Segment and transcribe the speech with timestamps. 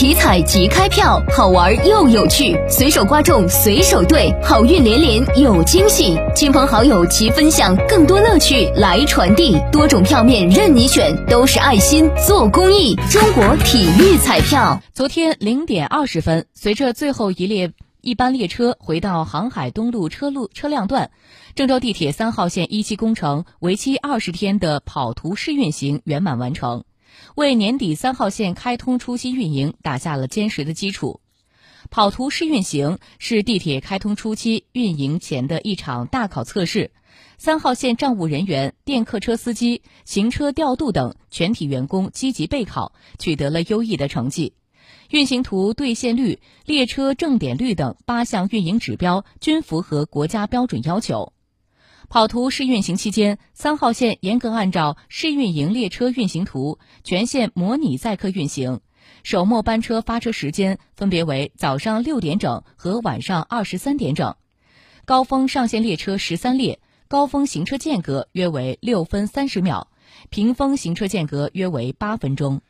[0.00, 9.58] 体彩即开票，好玩又有趣，随手刮中随手兑，好运连连有惊喜，亲朋好友齐分享，更多乐趣来传递。
[9.70, 12.96] 多种票面任你选，都是爱心做公益。
[13.10, 14.80] 中国体育彩票。
[14.94, 17.70] 昨天零点二十分，随着最后一列
[18.00, 21.10] 一班列车回到航海东路车路车辆段，
[21.54, 26.84] 郑州地铁三号线一期工程为期二十天的跑图试运行圆满完成。
[27.34, 31.20] 为年底三号线开通初期运营打下了坚实的基础。
[31.90, 36.92] 跑图试运行是地铁开通初期运营前的一场大考测试，
[37.38, 44.52] 三号线站务人员、电客车司机、行车调度等全体员工积极备考，取得了优异的成绩。
[45.08, 51.32] 运行图兑现率、列车正点率等八项运营指标均符合国家标准要求。
[52.10, 58.80] 跑图试运行期间，三号线严格按照试运营列车运行图全线模拟载客运行。
[59.22, 64.34] 首末班车发车时间分别为早上六点整和晚上二十三点整。
[65.04, 69.86] 高峰上线列车十三列，高峰行车间隔约为六分三十秒，
[70.30, 72.60] 平峰行车间隔约为八分钟。